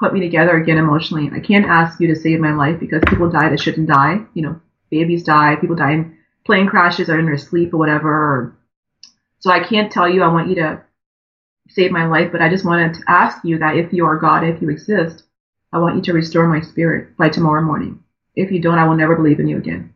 [0.00, 1.30] put me together again emotionally.
[1.32, 4.18] I can't ask you to save my life because people die that shouldn't die.
[4.34, 8.58] You know, babies die, people die in plane crashes or in their sleep or whatever.
[9.38, 10.82] So I can't tell you I want you to
[11.68, 14.44] save my life, but I just wanted to ask you that if you are God,
[14.44, 15.24] if you exist,
[15.72, 18.02] I want you to restore my spirit by tomorrow morning.
[18.34, 19.94] If you don't, I will never believe in you again.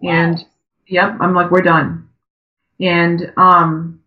[0.00, 0.12] Wow.
[0.12, 0.44] And
[0.86, 2.08] yep, I'm like, we're done.
[2.80, 4.00] And um,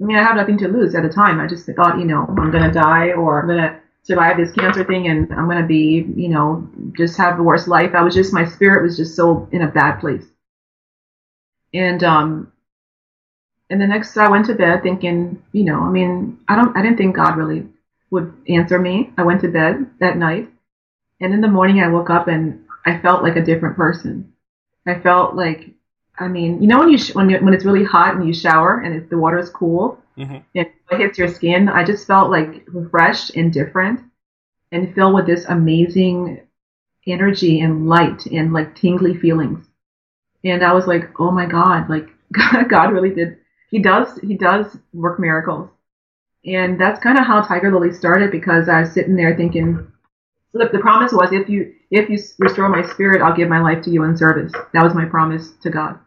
[0.00, 1.40] I mean, I have nothing to lose at the time.
[1.40, 5.08] I just thought, you know, I'm gonna die or I'm gonna survive this cancer thing
[5.08, 7.94] and I'm gonna be, you know, just have the worst life.
[7.94, 10.24] I was just my spirit was just so in a bad place.
[11.74, 12.52] And um
[13.70, 16.82] and the next I went to bed thinking, you know, I mean, I don't I
[16.82, 17.66] didn't think God really
[18.10, 19.12] would answer me.
[19.18, 20.48] I went to bed that night.
[21.20, 24.32] And in the morning I woke up and I felt like a different person.
[24.86, 25.70] I felt like
[26.18, 28.34] I mean, you know when you sh- when you, when it's really hot and you
[28.34, 30.36] shower and it, the water is cool mm-hmm.
[30.54, 34.00] and it hits your skin, I just felt like refreshed and different
[34.72, 36.40] and filled with this amazing
[37.06, 39.66] energy and light and like tingly feelings.
[40.44, 42.08] And I was like, oh my God, like
[42.68, 43.38] God really did.
[43.70, 45.70] He does, he does work miracles.
[46.44, 49.86] And that's kind of how Tiger Lily started because I was sitting there thinking,
[50.54, 53.82] look, the promise was if you, if you restore my spirit, I'll give my life
[53.84, 54.52] to you in service.
[54.72, 55.98] That was my promise to God.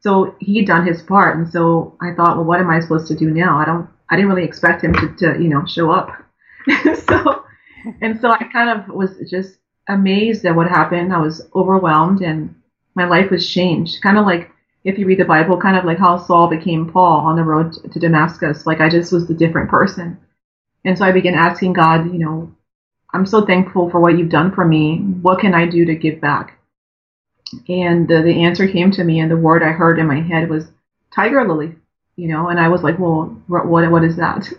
[0.00, 1.36] So he had done his part.
[1.36, 3.58] And so I thought, well, what am I supposed to do now?
[3.58, 6.10] I don't, I didn't really expect him to, to you know, show up.
[7.06, 7.44] so,
[8.00, 11.12] and so I kind of was just amazed at what happened.
[11.12, 12.54] I was overwhelmed and
[12.94, 14.02] my life was changed.
[14.02, 14.50] Kind of like
[14.84, 17.74] if you read the Bible, kind of like how Saul became Paul on the road
[17.92, 18.66] to Damascus.
[18.66, 20.18] Like I just was a different person.
[20.84, 22.54] And so I began asking God, you know,
[23.12, 24.98] I'm so thankful for what you've done for me.
[24.98, 26.58] What can I do to give back?
[27.68, 30.48] And the, the answer came to me, and the word I heard in my head
[30.48, 30.70] was
[31.12, 31.74] tiger lily,
[32.16, 34.48] you know, and I was like, well, what, what is that?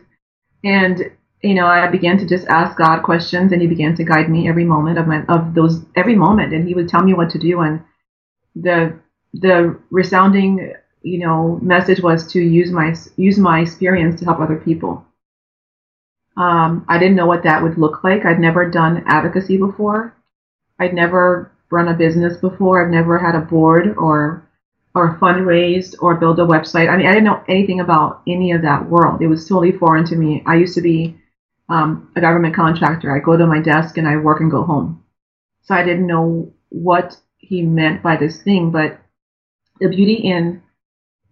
[0.64, 4.30] And, you know, I began to just ask God questions, and He began to guide
[4.30, 7.32] me every moment of my, of those, every moment, and He would tell me what
[7.32, 7.62] to do.
[7.62, 7.82] And
[8.56, 9.00] the,
[9.34, 14.58] the resounding, you know, message was to use my, use my experience to help other
[14.58, 15.06] people.
[16.38, 18.26] Um, I didn't know what that would look like.
[18.26, 20.16] I'd never done advocacy before.
[20.80, 22.84] I'd never run a business before.
[22.84, 24.48] I've never had a board or
[24.94, 26.90] or fundraised or build a website.
[26.90, 29.22] I mean, I didn't know anything about any of that world.
[29.22, 30.44] It was totally foreign to me.
[30.46, 31.18] I used to be
[31.70, 33.16] um, a government contractor.
[33.16, 35.04] I go to my desk and I work and go home.
[35.62, 39.00] So I didn't know what he meant by this thing, but
[39.82, 40.64] the beauty in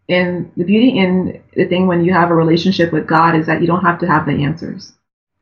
[0.09, 3.61] in the beauty in the thing when you have a relationship with God is that
[3.61, 4.93] you don't have to have the answers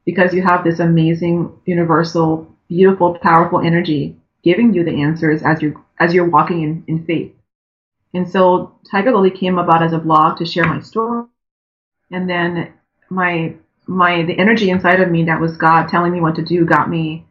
[0.05, 5.75] because you have this amazing universal beautiful, powerful energy giving you the answers as you're
[5.99, 7.33] as you're walking in, in faith.
[8.13, 11.25] And so Tiger Lily came about as a blog to share my story.
[12.11, 12.73] And then
[13.09, 13.55] my
[13.87, 16.89] my the energy inside of me that was God telling me what to do got
[16.89, 17.25] me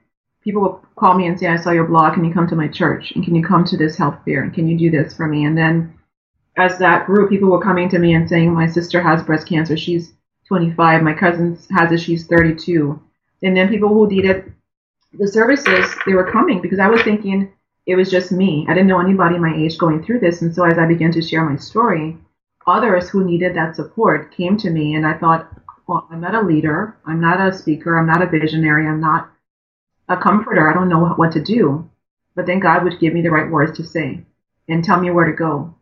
[0.47, 2.69] people would call me and say, I saw your blog, can you come to my
[2.69, 3.11] church?
[3.17, 4.45] And can you come to this health fair?
[4.45, 5.45] And can you do this for me?
[5.45, 5.93] And then
[6.57, 9.77] as that grew, people were coming to me and saying, My sister has breast cancer,
[9.77, 10.13] she's
[10.47, 13.03] 25, my cousin has it, she's 32.
[13.43, 14.55] And then people who needed
[15.19, 17.53] the services, they were coming because I was thinking
[17.87, 18.65] it was just me.
[18.69, 20.43] I didn't know anybody my age going through this.
[20.43, 22.17] And so as I began to share my story,
[22.69, 24.95] others who needed that support came to me.
[24.95, 25.49] And I thought,
[25.89, 26.97] well, I'm not a leader.
[27.05, 27.99] I'm not a speaker.
[27.99, 28.87] I'm not a visionary.
[28.87, 29.31] I'm not
[30.09, 30.71] a comforter.
[30.71, 31.91] I don't know what to do.
[32.35, 34.25] But then God would give me the right words to say
[34.69, 35.75] and tell me where to go.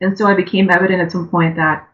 [0.00, 1.88] And so it became evident at some point that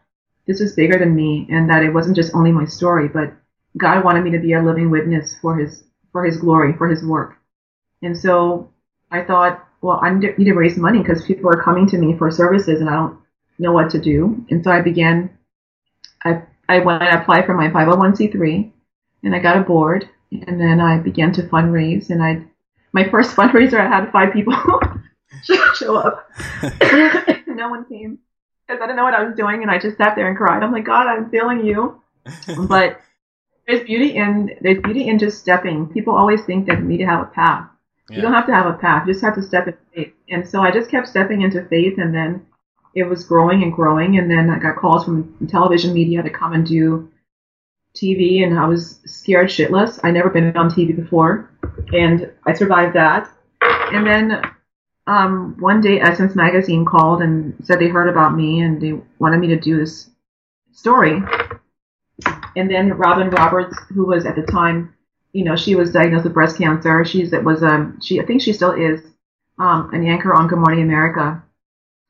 [0.47, 3.33] this was bigger than me and that it wasn't just only my story, but
[3.77, 7.03] God wanted me to be a living witness for his for his glory, for his
[7.05, 7.37] work.
[8.01, 8.69] And so
[9.09, 12.29] I thought, well, I need to raise money because people are coming to me for
[12.29, 13.19] services and I don't
[13.59, 14.45] know what to do.
[14.49, 15.37] And so I began,
[16.25, 18.71] I, I went and applied for my 501c3
[19.23, 22.43] and I got a board and then I began to fundraise and I,
[22.93, 24.53] my first fundraiser, I had five people
[25.75, 26.29] show up.
[27.47, 28.19] no one came
[28.67, 30.63] because I didn't know what I was doing and I just sat there and cried.
[30.63, 32.01] I'm like, God, I'm feeling you.
[32.67, 33.01] but
[33.67, 35.87] there's beauty in there's beauty in just stepping.
[35.87, 37.67] People always think that you need to have a path.
[38.09, 38.17] Yeah.
[38.17, 39.07] You don't have to have a path.
[39.07, 40.13] You just have to step in faith.
[40.29, 42.45] And so I just kept stepping into faith, and then
[42.95, 44.17] it was growing and growing.
[44.17, 47.10] And then I got calls from television media to come and do
[47.95, 49.99] TV, and I was scared shitless.
[50.03, 51.51] I never been on TV before,
[51.93, 53.29] and I survived that.
[53.61, 54.41] And then
[55.07, 59.39] um, one day, Essence Magazine called and said they heard about me and they wanted
[59.39, 60.09] me to do this
[60.71, 61.21] story
[62.55, 64.93] and then Robin Roberts, who was at the time,
[65.33, 67.05] you know, she was diagnosed with breast cancer.
[67.05, 69.01] She's it was um she I think she still is
[69.57, 71.43] um an anchor on Good Morning America.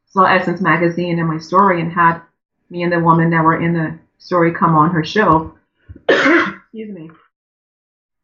[0.07, 2.21] Saw Essence magazine and my story and had
[2.69, 5.55] me and the woman that were in the story come on her show.
[6.09, 7.09] Excuse me.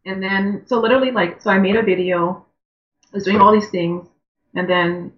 [0.06, 2.46] And then so literally like so I made a video.
[3.14, 4.08] I was doing all these things,
[4.56, 5.14] and then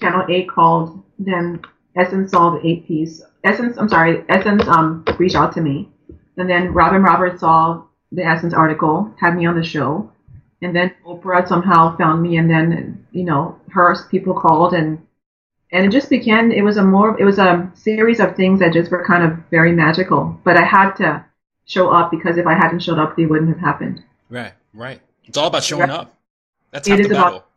[0.00, 1.02] Channel A called.
[1.18, 1.62] Then
[1.96, 3.22] Essence saw the eight piece.
[3.44, 5.92] Essence, I'm sorry, Essence um reached out to me
[6.36, 10.10] and then Robin Roberts saw the Essence article, had me on the show.
[10.62, 15.04] And then Oprah somehow found me, and then you know her people called, and
[15.72, 16.52] and it just began.
[16.52, 19.38] It was a more, it was a series of things that just were kind of
[19.50, 20.38] very magical.
[20.44, 21.24] But I had to
[21.72, 24.02] show up because if I hadn't showed up, they wouldn't have happened.
[24.28, 25.00] Right, right.
[25.24, 25.90] It's all about showing right.
[25.90, 26.14] up.
[26.70, 27.38] That's half the battle.
[27.38, 27.48] About,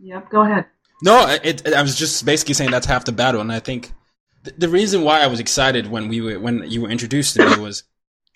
[0.00, 0.30] yep.
[0.30, 0.66] Go ahead.
[1.02, 3.92] No, it, it, I was just basically saying that's half the battle, and I think
[4.44, 7.60] the, reason why I was excited when we were when you were introduced to me
[7.60, 7.84] was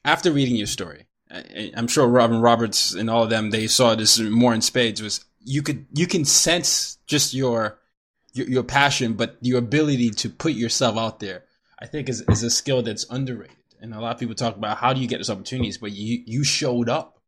[0.05, 1.07] after reading your story.
[1.31, 5.03] I, I'm sure Robin Roberts and all of them they saw this more in spades.
[5.03, 7.79] Was you could you can sense just your
[8.33, 11.45] your, your passion, but your ability to put yourself out there.
[11.81, 13.56] I think is is a skill that's underrated.
[13.81, 16.23] And a lot of people talk about how do you get those opportunities, but you
[16.27, 17.21] you showed up,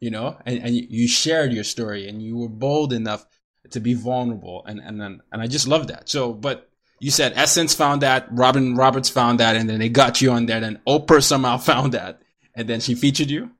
[0.00, 3.26] you know, and, and you shared your story, and you were bold enough
[3.70, 6.08] to be vulnerable, and and and I just love that.
[6.08, 10.20] So, but you said Essence found that, Robin Roberts found that, and then they got
[10.22, 10.62] you on there.
[10.62, 12.22] and Oprah somehow found that,
[12.54, 13.50] and then she featured you.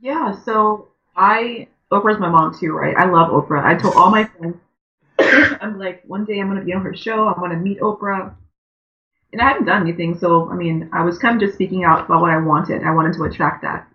[0.00, 2.96] Yeah, so I Oprah's my mom too, right?
[2.96, 3.64] I love Oprah.
[3.64, 4.56] I told all my friends,
[5.60, 7.28] I'm like, one day I'm gonna be on her show.
[7.28, 8.34] I want to meet Oprah,
[9.32, 12.06] and I hadn't done anything, so I mean, I was kind of just speaking out
[12.06, 12.82] about what I wanted.
[12.82, 13.86] I wanted to attract that,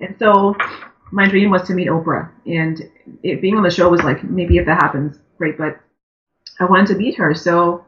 [0.00, 0.54] and so
[1.10, 2.80] my dream was to meet Oprah, and
[3.22, 5.78] it, being on the show was like maybe if that happens, great, but
[6.60, 7.84] I wanted to meet her, so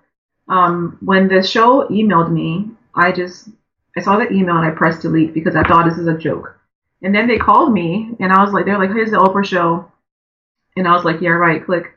[0.49, 3.49] um, when the show emailed me, I just
[3.97, 6.59] I saw the email and I pressed delete because I thought this is a joke.
[7.03, 9.91] And then they called me and I was like, they're like, here's the Oprah show.
[10.77, 11.94] And I was like, yeah, right, click.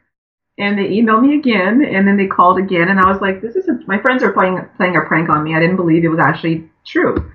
[0.59, 3.55] And they emailed me again and then they called again and I was like, this
[3.55, 5.55] is a, my friends are playing playing a prank on me.
[5.55, 7.31] I didn't believe it was actually true.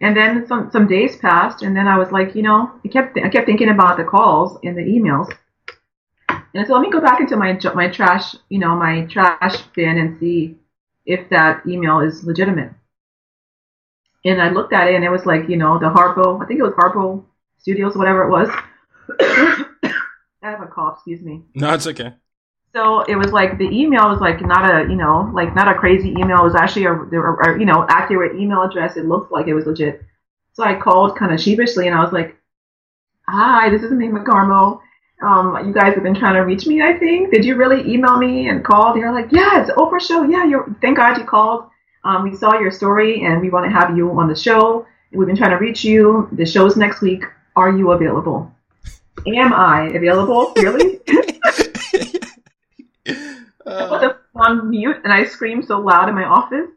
[0.00, 3.16] And then some some days passed and then I was like, you know, I kept
[3.18, 5.32] I kept thinking about the calls and the emails.
[6.54, 9.98] And so let me go back into my my trash, you know, my trash bin
[9.98, 10.56] and see
[11.04, 12.72] if that email is legitimate.
[14.24, 16.58] And I looked at it and it was like, you know, the Harpo, I think
[16.58, 17.24] it was Harpo
[17.58, 18.48] Studios, whatever it was.
[19.20, 21.42] I have a cough, excuse me.
[21.54, 22.14] No, it's okay.
[22.76, 25.74] So it was like the email was like not a, you know, like not a
[25.74, 26.40] crazy email.
[26.40, 28.98] It was actually a, a, a you know, accurate email address.
[28.98, 30.02] It looked like it was legit.
[30.52, 32.36] So I called kind of sheepishly and I was like,
[33.26, 34.80] hi, this is Maimah Karmo
[35.22, 37.32] um, you guys have been trying to reach me, I think.
[37.32, 38.96] Did you really email me and call?
[38.96, 40.24] You're like, yeah, it's Oprah show.
[40.24, 41.70] Yeah, you're, thank God you called.
[42.04, 44.86] Um, we saw your story and we want to have you on the show.
[45.12, 46.28] We've been trying to reach you.
[46.32, 47.24] The show's next week.
[47.54, 48.52] Are you available?
[49.26, 50.52] am I available?
[50.56, 51.00] Really?
[53.66, 53.84] Uh.
[53.84, 56.70] I put the on mute and I screamed so loud in my office.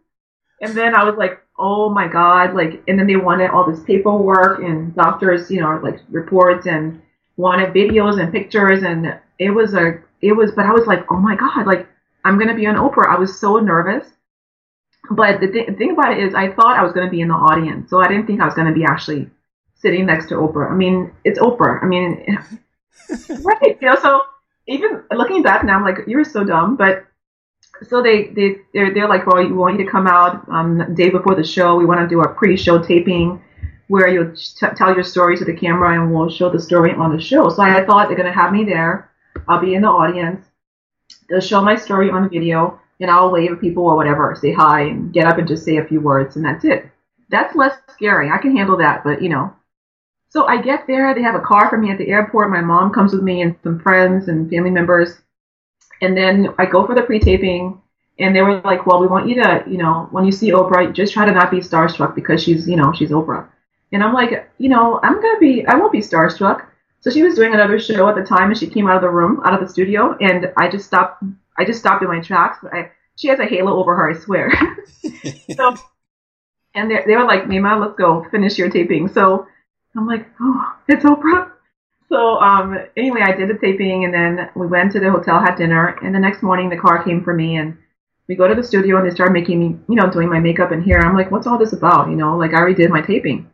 [0.62, 3.84] And then I was like, oh my God, like, and then they wanted all this
[3.84, 7.02] paperwork and doctors, you know, like reports and
[7.38, 8.84] wanted videos and pictures.
[8.84, 11.88] And it was a, it was, but I was like, oh my God, like,
[12.26, 13.08] I'm going to be on Oprah.
[13.08, 14.08] I was so nervous.
[15.12, 17.30] But the, th- thing about it is, I thought I was going to be in
[17.30, 17.90] the audience.
[17.90, 19.30] So I didn't think I was going to be actually
[19.76, 20.72] sitting next to Oprah.
[20.72, 21.82] I mean, it's Oprah.
[21.82, 22.26] I mean,
[23.44, 23.78] right.
[23.82, 24.22] You know, so
[24.70, 26.76] even looking back now, I'm like, you were so dumb.
[26.76, 27.06] But
[27.84, 31.10] so they they they're, they're like, well, we want you to come out um, day
[31.10, 31.76] before the show.
[31.76, 33.42] We want to do a pre-show taping
[33.88, 37.16] where you'll t- tell your story to the camera and we'll show the story on
[37.16, 37.50] the show.
[37.50, 39.10] So I thought they're gonna have me there.
[39.48, 40.46] I'll be in the audience.
[41.28, 44.82] They'll show my story on video and I'll wave at people or whatever, say hi
[44.82, 46.90] and get up and just say a few words and that's it.
[47.30, 48.30] That's less scary.
[48.30, 49.56] I can handle that, but you know.
[50.30, 51.14] So I get there.
[51.14, 52.52] They have a car for me at the airport.
[52.52, 55.18] My mom comes with me and some friends and family members
[56.02, 57.82] and then I go for the pre-taping,
[58.20, 60.94] and they were like, "Well, we want you to, you know, when you see Oprah,
[60.94, 63.48] just try to not be starstruck because she's, you know, she's Oprah."
[63.92, 66.66] And I'm like, you know, I'm gonna be, I won't be starstruck.
[67.02, 69.10] So she was doing another show at the time, and she came out of the
[69.10, 71.24] room, out of the studio, and I just stopped.
[71.58, 72.60] I just stopped in my tracks.
[72.72, 74.52] I, she has a halo over her, I swear.
[75.56, 75.76] so,
[76.74, 79.10] and they, they were like, Maimah, let's go finish your taping.
[79.10, 79.48] So
[80.00, 81.52] I'm like, oh, it's Oprah.
[82.08, 85.56] So um, anyway, I did the taping, and then we went to the hotel, had
[85.56, 87.78] dinner, and the next morning the car came for me, and
[88.28, 90.72] we go to the studio, and they start making me, you know, doing my makeup
[90.72, 91.00] and hair.
[91.06, 92.10] I'm like, what's all this about?
[92.10, 93.50] You know, like I already did my taping,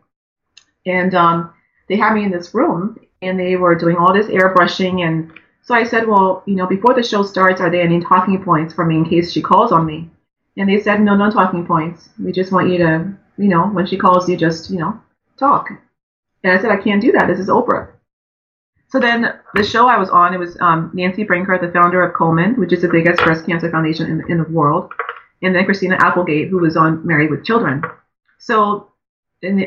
[0.85, 1.53] and um,
[1.89, 5.31] they had me in this room, and they were doing all this airbrushing, and
[5.63, 8.73] so I said, well, you know, before the show starts, are there any talking points
[8.73, 10.11] for me in case she calls on me?
[10.57, 12.09] And they said, no, no talking points.
[12.23, 15.01] We just want you to, you know, when she calls you, just, you know,
[15.37, 15.69] talk.
[16.45, 17.27] And I said, I can't do that.
[17.27, 17.89] This is Oprah.
[18.89, 22.13] So then the show I was on, it was um, Nancy Brinker, the founder of
[22.13, 24.93] Komen, which is the biggest breast cancer foundation in, in the world,
[25.41, 27.81] and then Christina Applegate, who was on Married with Children.
[28.37, 28.91] So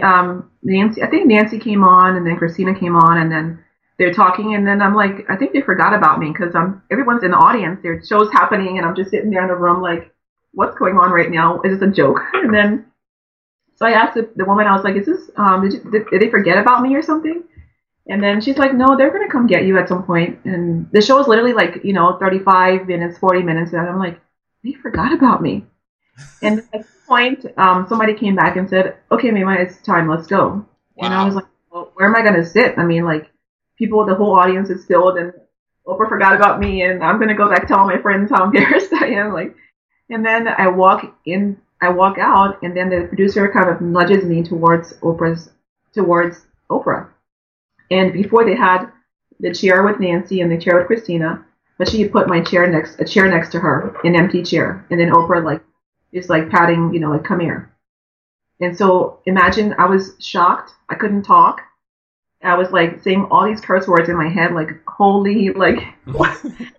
[0.03, 3.59] um, Nancy, I think Nancy came on, and then Christina came on, and then
[3.99, 6.55] they're talking, and then I'm like, I think they forgot about me because
[6.93, 7.81] everyone's in the audience.
[7.83, 10.15] There's shows happening, and I'm just sitting there in the room like,
[10.53, 11.61] what's going on right now?
[11.63, 12.21] Is this a joke?
[12.35, 12.87] And then
[13.79, 16.07] so I asked the, the woman, I was like, is this um, did, you, did,
[16.11, 17.45] did they forget about me or something?
[18.09, 20.41] And then she's like, no, they're going to come get you at some point.
[20.45, 23.73] And the show is literally like, you know, 35 minutes, 40 minutes.
[23.73, 24.21] And I'm like,
[24.65, 25.65] they forgot about me.
[26.43, 30.09] And at some point, um, somebody came back and said, okay, Maimah, it's time.
[30.09, 30.49] Let's go.
[30.49, 30.67] Wow.
[30.97, 32.79] And I was like, well, where am I going to sit?
[32.79, 33.31] I mean, like,
[33.77, 35.33] people, the whole audience is filled and
[35.87, 36.83] Oprah forgot about me.
[36.83, 39.33] And I'm going to go back tell my friends how embarrassed I am.
[39.33, 39.55] Like,
[40.11, 44.25] and then I walk in, I walk out and then the producer kind of nudges
[44.25, 45.51] me towards Oprah's,
[45.95, 47.09] towards Oprah
[47.91, 48.87] and before they had
[49.41, 51.45] the chair with Nancy and the chair with Christina,
[51.79, 54.85] but she put my chair next, a chair next to her, an empty chair.
[54.91, 55.63] And then Oprah like,
[56.13, 57.73] is like patting, you know, like, come here.
[58.61, 60.73] And so imagine I was shocked.
[60.89, 61.63] I couldn't talk.
[62.43, 65.79] I was like saying all these curse words in my head, like, holy, like?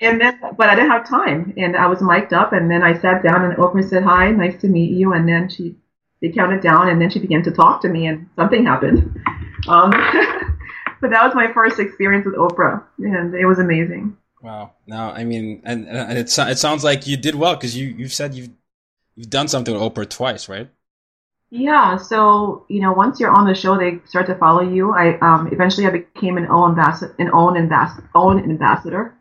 [0.00, 1.54] and then, but I didn't have time.
[1.56, 4.60] And I was mic'd up and then I sat down and Oprah said, hi, nice
[4.60, 5.12] to meet you.
[5.12, 5.74] And then she,
[6.20, 9.20] they counted down and then she began to talk to me and something happened.
[9.68, 9.90] Um,
[11.00, 14.16] but that was my first experience with Oprah, and it was amazing.
[14.42, 14.72] Wow.
[14.86, 18.12] Now, I mean, and, and it it sounds like you did well because you you've
[18.12, 18.50] said you've
[19.14, 20.70] you've done something with Oprah twice, right?
[21.50, 21.96] Yeah.
[21.96, 24.92] So you know, once you're on the show, they start to follow you.
[24.92, 29.14] I um, eventually I became an OWN ambassador, an OWN ambassador, OWN ambassador,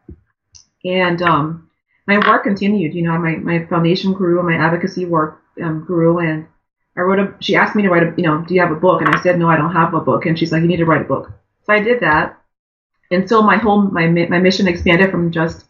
[0.85, 1.69] and um,
[2.07, 2.93] my work continued.
[2.93, 6.47] You know, my my foundation grew, my advocacy work um, grew, and
[6.95, 7.33] I wrote a.
[7.41, 8.13] She asked me to write a.
[8.15, 9.01] You know, do you have a book?
[9.01, 10.25] And I said, no, I don't have a book.
[10.25, 11.31] And she's like, you need to write a book.
[11.63, 12.39] So I did that,
[13.11, 15.65] and so my whole my my mission expanded from just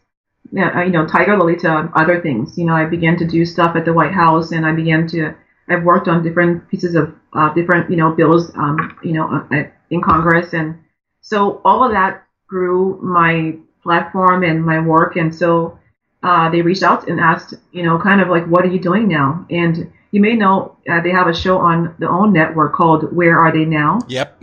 [0.52, 2.58] you know Tiger Lily to other things.
[2.58, 5.34] You know, I began to do stuff at the White House, and I began to.
[5.68, 8.52] I've worked on different pieces of uh, different you know bills.
[8.54, 10.78] Um, you know, uh, in Congress, and
[11.22, 13.56] so all of that grew my
[13.86, 15.78] platform and my work, and so.
[16.22, 19.06] Uh, they reached out and asked, you know, kind of like, what are you doing
[19.06, 19.46] now?
[19.48, 23.38] And you may know uh, they have a show on the OWN network called Where
[23.38, 24.00] Are They Now?
[24.08, 24.42] Yep.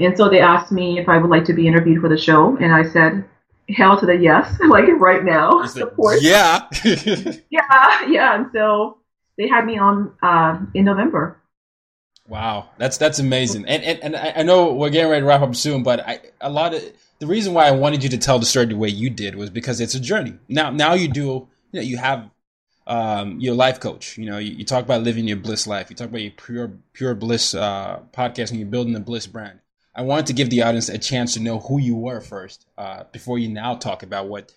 [0.00, 2.56] And so they asked me if I would like to be interviewed for the show,
[2.56, 3.24] and I said,
[3.68, 5.62] hell to the yes, like right now.
[5.62, 6.22] Of course.
[6.22, 6.66] Yeah.
[6.84, 8.34] yeah, yeah.
[8.34, 8.98] And so
[9.36, 11.40] they had me on uh, in November.
[12.28, 13.66] Wow, that's that's amazing.
[13.66, 16.50] And and, and I know we're getting ready to wrap up soon, but I a
[16.50, 16.82] lot of
[17.18, 19.50] the reason why I wanted you to tell the story the way you did was
[19.50, 20.34] because it's a journey.
[20.48, 22.30] Now now you do you know you have
[22.86, 24.16] um, your life coach.
[24.16, 25.90] You know, you, you, talk about living your bliss life.
[25.90, 29.60] You talk about your pure pure bliss uh, podcast, and you're building the bliss brand.
[29.94, 33.04] I wanted to give the audience a chance to know who you were first, uh,
[33.12, 34.52] before you now talk about what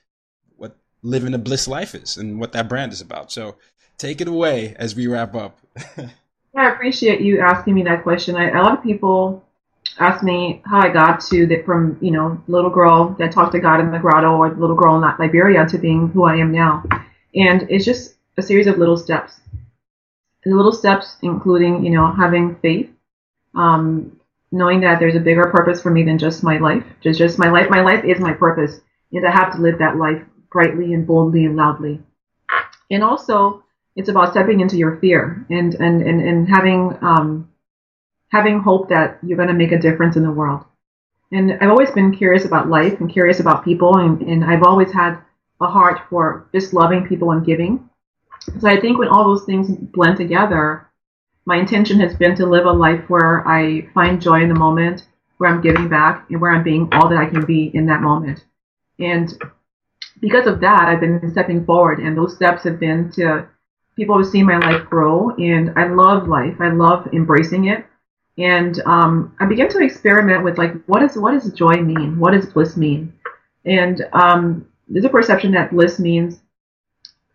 [0.58, 3.32] what living a bliss life is and what that brand is about.
[3.32, 3.56] So
[3.98, 5.60] take it away as we wrap up.
[6.56, 8.36] I appreciate you asking me that question.
[8.36, 9.46] I, a lot of people
[9.98, 13.60] ask me how I got to that from you know little girl that talked to
[13.60, 16.84] God in the grotto or little girl in Liberia to being who I am now,
[17.36, 19.40] and it's just a series of little steps.
[20.44, 22.90] The little steps, including you know having faith,
[23.56, 24.20] um,
[24.52, 26.84] knowing that there's a bigger purpose for me than just my life.
[27.02, 27.70] Just just my life.
[27.70, 28.80] My life is my purpose,
[29.12, 30.22] and I have to live that life
[30.52, 32.02] brightly and boldly and loudly.
[32.92, 33.64] And also,
[33.96, 37.50] it's about stepping into your fear and and and, and having um,
[38.32, 40.64] having hope that you're going to make a difference in the world.
[41.32, 44.92] And I've always been curious about life and curious about people, and, and I've always
[44.92, 45.20] had
[45.62, 47.90] a heart for just loving people and giving.
[48.60, 50.88] So I think when all those things blend together,
[51.46, 55.06] my intention has been to live a life where I find joy in the moment,
[55.38, 58.02] where I'm giving back, and where I'm being all that I can be in that
[58.02, 58.44] moment.
[59.00, 59.32] And
[60.20, 63.48] because of that, I've been stepping forward, and those steps have been to
[63.96, 65.32] people to see my life grow.
[65.32, 66.56] And I love life.
[66.60, 67.86] I love embracing it.
[68.40, 72.18] And um, I began to experiment with like, what is what does joy mean?
[72.20, 73.14] What does bliss mean?
[73.66, 76.40] And um, there's a perception that bliss means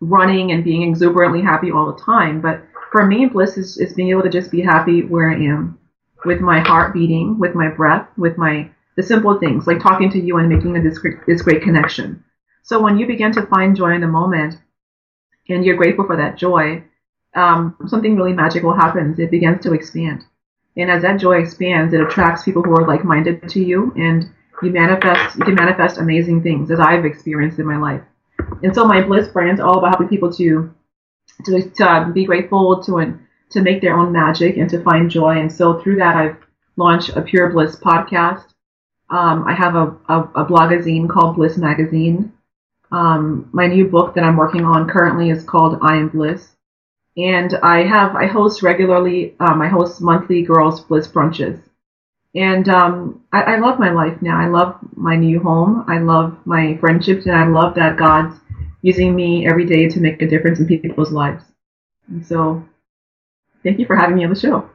[0.01, 4.09] running and being exuberantly happy all the time, but for me, bliss is, is being
[4.09, 5.77] able to just be happy where I am,
[6.25, 10.19] with my heart beating, with my breath, with my the simple things like talking to
[10.19, 10.97] you and making this,
[11.27, 12.23] this great connection.
[12.63, 14.55] So when you begin to find joy in the moment,
[15.49, 16.83] and you're grateful for that joy,
[17.35, 19.19] um, something really magical happens.
[19.19, 20.23] It begins to expand,
[20.77, 24.29] and as that joy expands, it attracts people who are like-minded to you, and
[24.61, 25.37] you manifest.
[25.37, 28.01] You can manifest amazing things, as I've experienced in my life.
[28.63, 30.73] And so my bliss brand is all about helping people to
[31.45, 33.19] to, to be grateful to
[33.51, 35.39] to make their own magic and to find joy.
[35.39, 36.37] And so through that, I've
[36.77, 38.45] launched a Pure Bliss podcast.
[39.09, 42.33] Um, I have a, a, a blogazine called Bliss Magazine.
[42.91, 46.55] Um, my new book that I'm working on currently is called I Am Bliss.
[47.17, 49.35] And I have I host regularly.
[49.39, 51.61] Um, I host monthly girls bliss brunches,
[52.35, 54.37] and um, I, I love my life now.
[54.37, 55.85] I love my new home.
[55.87, 58.37] I love my friendships, and I love that God's
[58.81, 61.43] using me every day to make a difference in people's lives.
[62.07, 62.63] And so
[63.63, 64.69] thank you for having me on the show.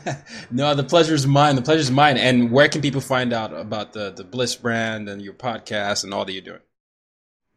[0.50, 1.54] no, the pleasure is mine.
[1.54, 2.16] The pleasure is mine.
[2.16, 6.12] And where can people find out about the, the Bliss brand and your podcast and
[6.12, 6.60] all that you're doing?